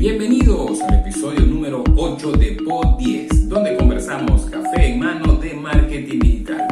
[0.00, 6.18] Bienvenidos al episodio número 8 de Pod 10, donde conversamos café en mano de marketing
[6.18, 6.66] digital,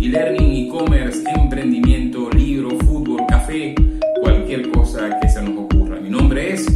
[0.00, 3.74] e-learning, e-commerce, emprendimiento, libro, fútbol, café,
[4.22, 6.00] cualquier cosa que se nos ocurra.
[6.00, 6.66] Mi nombre es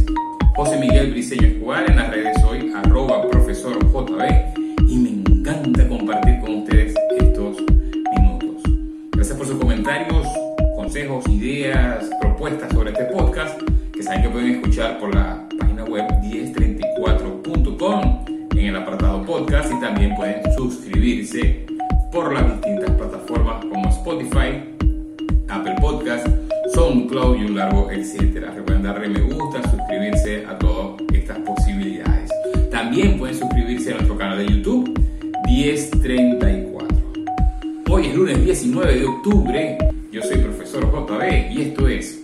[0.55, 6.39] José Miguel Briceño Escobar, en las redes soy arroba profesor JB y me encanta compartir
[6.41, 7.57] con ustedes estos
[8.15, 8.61] minutos.
[9.13, 10.27] Gracias por sus comentarios,
[10.75, 13.59] consejos, ideas, propuestas sobre este podcast,
[13.91, 15.46] que saben que pueden escuchar por la
[21.07, 21.65] suscribirse
[22.11, 24.61] por las distintas plataformas como Spotify,
[25.47, 26.27] Apple Podcast,
[26.73, 28.51] SoundCloud y un largo etcétera.
[28.53, 32.29] Recuerden darle me gusta, suscribirse a todas estas posibilidades.
[32.71, 34.99] También pueden suscribirse a nuestro canal de YouTube
[35.45, 37.13] 1034.
[37.89, 39.77] Hoy es lunes 19 de octubre.
[40.11, 42.16] Yo soy profesor JB y esto es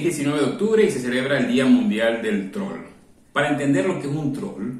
[0.00, 2.80] es 19 de octubre y se celebra el Día Mundial del Troll.
[3.34, 4.72] Para entender lo que es un troll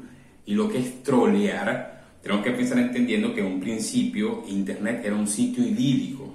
[0.47, 5.15] y lo que es trolear, tenemos que empezar entendiendo que en un principio Internet era
[5.15, 6.33] un sitio idílico,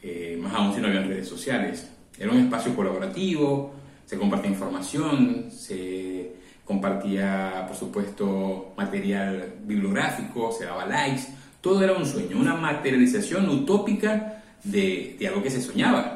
[0.00, 1.90] eh, más aún si no había redes sociales.
[2.16, 3.74] Era un espacio colaborativo,
[4.06, 11.22] se compartía información, se compartía, por supuesto, material bibliográfico, se daba likes,
[11.60, 16.11] todo era un sueño, una materialización utópica de, de algo que se soñaba.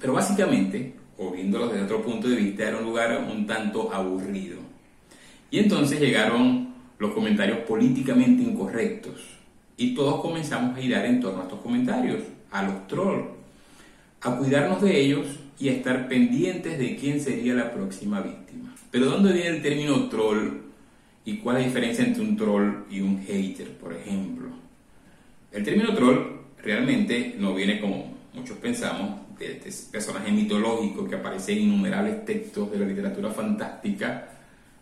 [0.00, 4.58] Pero básicamente, o viéndolo desde otro punto de vista, era un lugar un tanto aburrido.
[5.50, 9.20] Y entonces llegaron los comentarios políticamente incorrectos.
[9.76, 13.26] Y todos comenzamos a girar en torno a estos comentarios, a los trolls,
[14.22, 15.26] a cuidarnos de ellos
[15.58, 18.74] y a estar pendientes de quién sería la próxima víctima.
[18.90, 20.62] Pero ¿dónde viene el término troll
[21.24, 24.48] y cuál es la diferencia entre un troll y un hater, por ejemplo?
[25.52, 26.18] El término troll
[26.62, 32.78] realmente no viene como muchos pensamos este personaje mitológico que aparece en innumerables textos de
[32.78, 34.28] la literatura fantástica.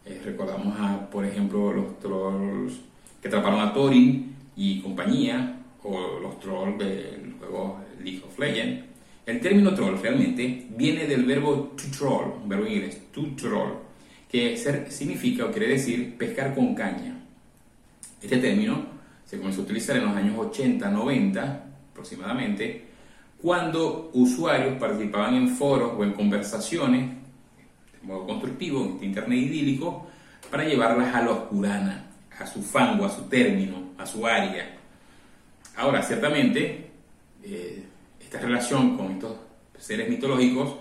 [0.05, 2.75] Eh, recordamos, a, por ejemplo, los trolls
[3.21, 8.85] que atraparon a Thorin y compañía, o los trolls del juego League of Legends.
[9.27, 13.73] El término troll realmente viene del verbo to troll, un verbo en inglés, to troll,
[14.31, 17.23] que ser, significa o quiere decir pescar con caña.
[18.21, 18.85] Este término
[19.25, 22.85] se comenzó a utilizar en los años 80, 90 aproximadamente,
[23.45, 30.07] cuando usuarios participaban en foros o en conversaciones de modo constructivo, en este internet idílico,
[30.51, 32.07] para llevarlas a la oscurana,
[32.41, 34.79] a su fango, a su término, a su área.
[35.77, 36.91] Ahora, ciertamente,
[37.43, 37.85] eh,
[38.19, 39.37] esta relación con estos
[39.79, 40.77] seres mitológicos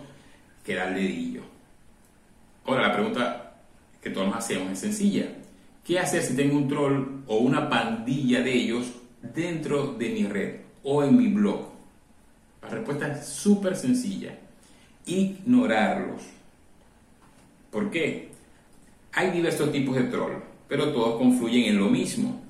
[0.64, 1.42] queda al dedillo.
[2.64, 3.56] Ahora, la pregunta
[4.02, 5.26] que todos nos hacemos es sencilla.
[5.84, 8.86] ¿Qué hacer si tengo un troll o una pandilla de ellos
[9.22, 11.73] dentro de mi red o en mi blog?
[12.74, 14.38] Respuesta es súper sencilla.
[15.06, 16.24] Ignorarlos.
[17.72, 18.30] ¿Por qué?
[19.14, 20.34] Hay diversos tipos de troll,
[20.68, 22.42] pero todos confluyen en lo mismo.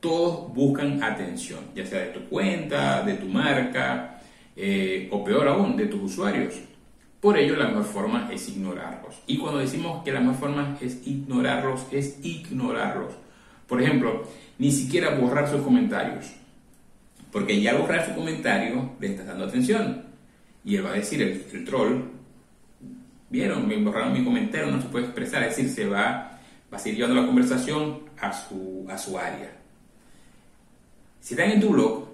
[0.00, 4.22] Todos buscan atención, ya sea de tu cuenta, de tu marca,
[4.56, 6.54] eh, o peor aún, de tus usuarios.
[7.20, 9.16] Por ello, la mejor forma es ignorarlos.
[9.26, 13.12] Y cuando decimos que la mejor forma es ignorarlos, es ignorarlos.
[13.68, 14.24] Por ejemplo,
[14.58, 16.32] ni siquiera borrar sus comentarios.
[17.30, 20.04] Porque ya al borrar su comentario le estás dando atención.
[20.64, 22.02] Y él va a decir, el, troll,
[23.28, 25.42] vieron, me borraron mi comentario, no se puede expresar.
[25.44, 26.38] Es decir, se va,
[26.72, 29.52] va a seguir llevando la conversación a su, a su área.
[31.20, 32.08] Si están en tu blog,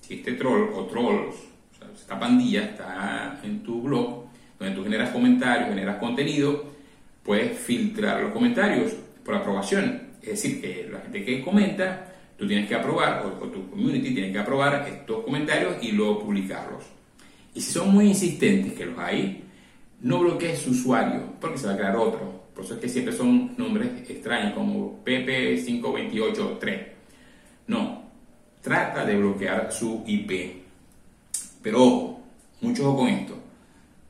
[0.00, 4.24] si este troll o trolls, o sea, esta pandilla está en tu blog,
[4.58, 6.64] donde tú generas comentarios, generas contenido,
[7.22, 8.92] puedes filtrar los comentarios
[9.24, 10.10] por aprobación.
[10.20, 12.10] Es decir, que la gente que comenta
[12.40, 13.49] Tú tienes que aprobar, o, tu
[13.80, 16.84] community tiene que aprobar estos comentarios y luego publicarlos.
[17.54, 19.44] Y si son muy insistentes, que los hay,
[20.02, 22.40] no bloquees su usuario, porque se va a crear otro.
[22.54, 26.86] Por eso es que siempre son nombres extraños, como PP5283.
[27.68, 28.02] No,
[28.62, 30.30] trata de bloquear su IP.
[31.62, 32.20] Pero ojo,
[32.60, 33.34] mucho ojo con esto.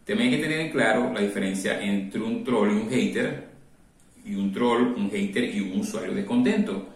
[0.04, 3.48] También hay que tener en claro la diferencia entre un troll y un hater,
[4.24, 6.88] y un troll, un hater y un usuario descontento.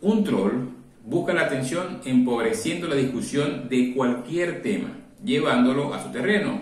[0.00, 0.68] Un troll
[1.04, 6.60] busca la atención empobreciendo la discusión de cualquier tema, llevándolo a su terreno.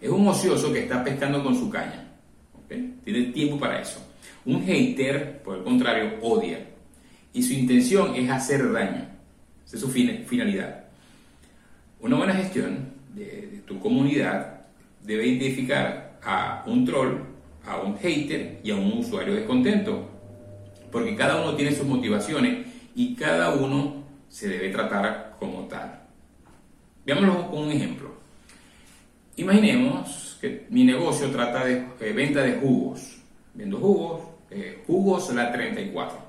[0.00, 2.08] Es un ocioso que está pescando con su caña.
[3.04, 4.04] Tiene tiempo para eso.
[4.44, 6.58] Un hater, por el contrario, odia.
[7.32, 9.06] Y su intención es hacer daño.
[9.64, 10.86] Esa es su finalidad.
[12.00, 14.62] Una buena gestión de, de tu comunidad
[15.04, 17.18] debe identificar a un troll,
[17.64, 20.18] a un hater y a un usuario descontento
[20.90, 26.02] porque cada uno tiene sus motivaciones y cada uno se debe tratar como tal.
[27.04, 28.12] Veámoslo con un ejemplo.
[29.36, 33.18] Imaginemos que mi negocio trata de eh, venta de jugos.
[33.54, 36.28] Vendo jugos, eh, jugos la 34.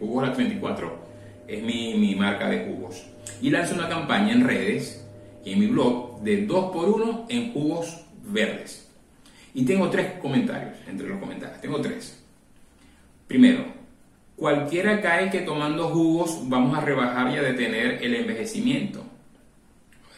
[0.00, 1.06] Jugos la 34
[1.46, 3.06] es mi, mi, marca de jugos.
[3.42, 5.06] Y lanzo una campaña en redes
[5.44, 8.90] y en mi blog de 2x1 en jugos verdes.
[9.54, 11.60] Y tengo tres comentarios, entre los comentarios.
[11.60, 12.22] Tengo tres.
[13.26, 13.64] Primero,
[14.36, 19.02] cualquiera cae que tomando jugos vamos a rebajar y a detener el envejecimiento.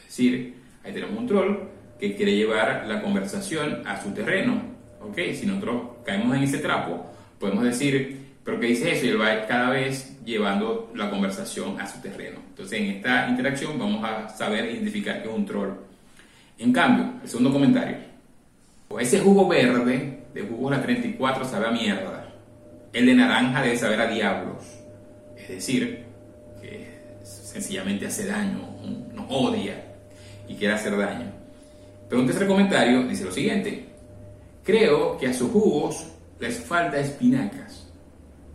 [0.00, 0.54] Es decir,
[0.84, 1.56] ahí tenemos un troll
[1.98, 4.60] que quiere llevar la conversación a su terreno.
[5.00, 5.18] ¿Ok?
[5.34, 7.06] Si nosotros caemos en ese trapo,
[7.38, 9.06] podemos decir, pero ¿qué dice eso?
[9.06, 12.38] Y él va cada vez llevando la conversación a su terreno.
[12.50, 15.70] Entonces, en esta interacción vamos a saber identificar que es un troll.
[16.58, 17.96] En cambio, el segundo comentario.
[18.98, 22.27] Ese jugo verde de jugo la 34 sabe a mierda.
[22.92, 24.64] El de naranja debe saber a diablos.
[25.36, 26.04] Es decir,
[26.60, 26.86] que
[27.22, 28.76] sencillamente hace daño,
[29.14, 29.84] nos odia
[30.48, 31.30] y quiere hacer daño.
[32.08, 33.86] Pero un tercer comentario dice lo siguiente.
[34.64, 36.06] Creo que a sus jugos
[36.40, 37.86] les falta espinacas.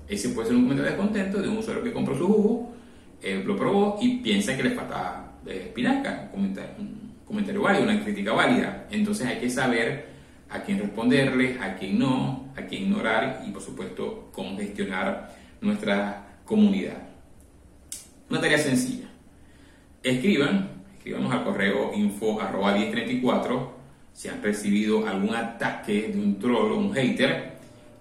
[0.08, 2.74] Ese puede ser un comentario de descontento de un usuario que compró su jugo,
[3.22, 6.24] eh, lo probó y piensa que le falta espinaca.
[6.26, 8.88] Un comentario, un comentario válido, una crítica válida.
[8.92, 10.13] Entonces hay que saber
[10.54, 16.38] a quién responderle, a quién no, a quién ignorar y por supuesto cómo gestionar nuestra
[16.46, 16.98] comunidad.
[18.30, 19.08] Una tarea sencilla.
[20.04, 23.74] Escriban, escribanos al correo info 1034
[24.14, 27.54] si han recibido algún ataque de un troll o un hater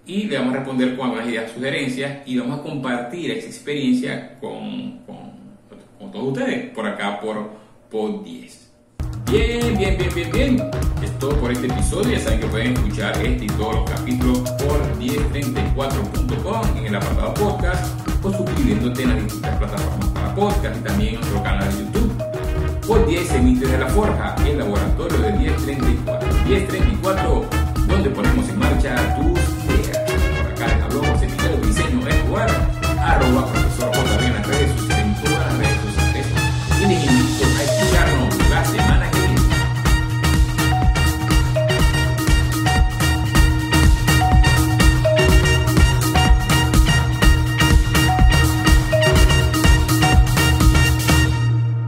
[0.05, 4.37] y le vamos a responder con algunas ideas, sugerencias y vamos a compartir esa experiencia
[4.39, 5.31] con, con,
[5.97, 8.71] con todos ustedes por acá por Pod 10.
[9.31, 12.11] Bien, bien, bien, bien, bien todo por este episodio.
[12.11, 17.33] Ya saben que pueden escuchar este y todos los capítulos por 1034.com en el apartado
[17.35, 17.85] podcast
[18.21, 22.11] o suscribiéndote en las distintas plataformas para podcast y también en nuestro canal de YouTube.
[22.85, 26.29] Por 10 semillas de la Forja, el laboratorio de 1034.
[26.45, 27.45] 1034,
[27.87, 29.42] donde ponemos en marcha tus